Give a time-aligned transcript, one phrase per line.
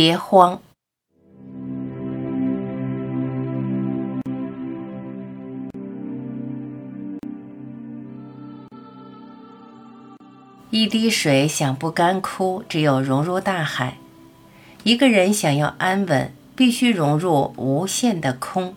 [0.00, 0.62] 别慌。
[10.70, 13.98] 一滴水想不干枯，只有融入大海。
[14.84, 18.76] 一个人想要安稳，必须融入无限的空。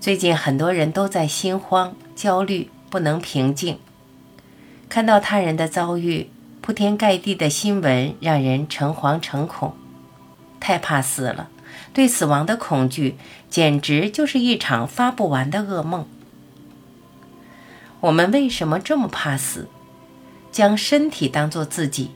[0.00, 3.78] 最近很多人都在心慌、焦虑，不能平静。
[4.88, 6.30] 看到他人的遭遇，
[6.66, 9.76] 铺天盖地的新闻让人诚惶诚恐，
[10.58, 11.48] 太怕死了。
[11.94, 13.14] 对死亡的恐惧，
[13.48, 16.08] 简直就是一场发不完的噩梦。
[18.00, 19.68] 我们为什么这么怕死？
[20.50, 22.10] 将身体当作自己，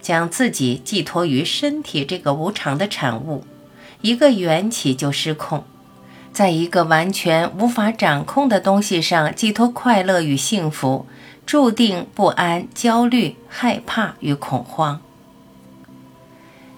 [0.00, 3.44] 将自己寄托于身体这个无常的产物，
[4.00, 5.64] 一个缘起就失控，
[6.32, 11.06] 在一个完全无法掌控的东西上寄托快乐与幸福，
[11.44, 15.00] 注定不安、焦虑、害怕与恐慌。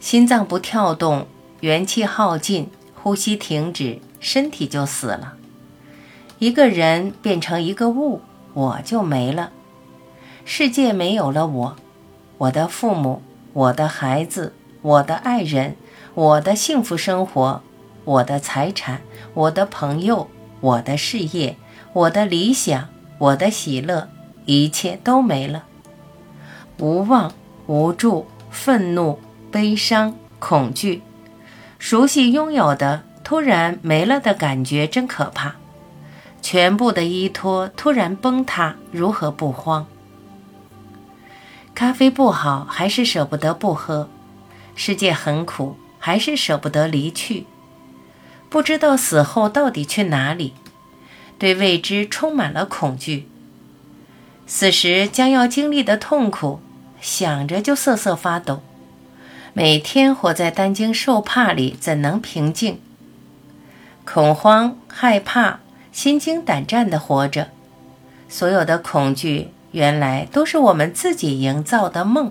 [0.01, 1.27] 心脏不跳动，
[1.61, 2.69] 元气耗尽，
[3.01, 5.34] 呼吸停止，身体就死了。
[6.41, 8.21] 一个人变成一个物，
[8.55, 9.50] 我就没了。
[10.45, 11.77] 世界没有了我，
[12.39, 15.77] 我的父母，我的孩子，我的爱人，
[16.15, 17.62] 我的幸福生活，
[18.05, 19.00] 我的财产，
[19.33, 20.28] 我的朋友，
[20.60, 21.56] 我的事业，
[21.92, 22.88] 我的理想，
[23.19, 24.08] 我的喜乐，
[24.44, 25.64] 一切都没了。
[26.78, 27.32] 无望、
[27.66, 29.19] 无助、愤怒、
[29.50, 31.02] 悲伤、恐惧，
[31.78, 35.56] 熟悉拥有的突然没了的感觉真可怕。
[36.42, 39.86] 全部的依托突然崩塌，如何不慌？
[41.75, 44.08] 咖啡不好，还是舍不得不喝；
[44.75, 47.47] 世界很苦，还是舍不得离去。
[48.55, 50.55] 不知道死后到底去哪里，
[51.41, 53.27] 对未知充满了恐惧。
[54.47, 56.60] 死时将要经历的痛苦，
[57.00, 58.62] 想着就瑟瑟发抖。
[59.55, 62.80] 每天活在担惊受怕里，怎能平静？
[64.05, 65.58] 恐慌、害怕、
[65.91, 67.48] 心惊胆战地活着，
[68.28, 69.48] 所有的恐惧。
[69.72, 72.31] 原来都是我们自己营造的梦，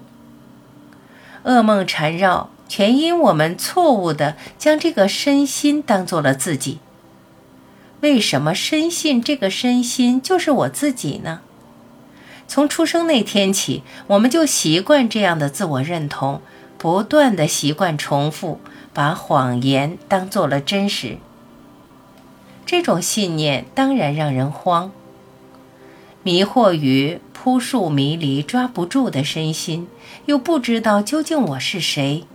[1.44, 6.80] 噩梦缠绕，全因我们错误的将这个身心当做了自己。
[8.02, 11.42] 为什么深信这个身心就是我自己呢？
[12.48, 16.42] 从出生那天起，我们就习惯这样的自我认同，
[16.80, 18.60] 不断的习惯重复，
[18.92, 21.20] 把谎言当做了真实。
[22.66, 24.92] 这种信念当然让人慌。
[26.24, 29.88] 迷惑于扑朔迷离、抓不住的身心，
[30.26, 32.26] 又不知道究竟我是谁，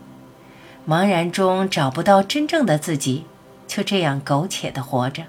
[0.89, 3.27] 茫然中找不到真正的自己，
[3.67, 5.25] 就这样苟且的活着。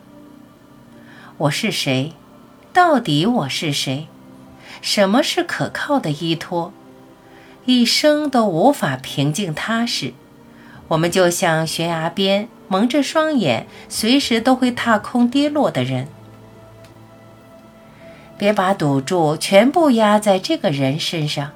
[1.38, 2.14] 我是谁？
[2.72, 4.08] 到底我是谁？
[4.82, 6.72] 什么是可靠的依托？
[7.66, 10.14] 一生都无法平静踏实，
[10.88, 16.08] 我们就像悬崖边蒙着双眼，随时都会踏空跌落的人。
[18.38, 21.52] 别把赌注全部压在这个人身上，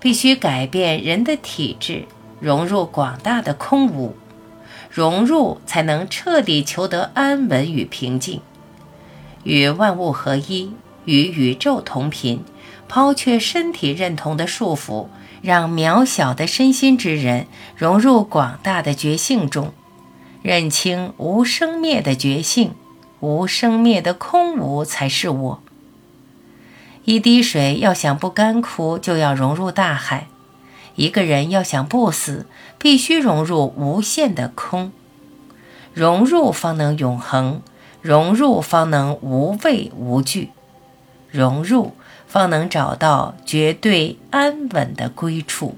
[0.00, 2.06] 必须改变人的体质，
[2.44, 4.14] 融入广大的空无，
[4.90, 8.42] 融入才能彻底求得安稳与平静，
[9.44, 10.74] 与万物合一，
[11.06, 12.44] 与宇宙同频，
[12.86, 15.06] 抛却身体认同的束缚，
[15.40, 19.72] 让渺小的身心之人融入广大的觉性中，
[20.42, 22.74] 认清无生灭的觉性，
[23.20, 25.62] 无生灭的空无才是我。
[27.06, 30.26] 一滴水要想不干枯，就要融入大海；
[30.96, 32.46] 一个人要想不死，
[32.78, 34.92] 必须融入无限的空。
[35.92, 37.62] 融入方能永恒，
[38.00, 40.50] 融入方能无畏无惧，
[41.30, 41.92] 融入
[42.26, 45.76] 方能找到绝对安稳的归处。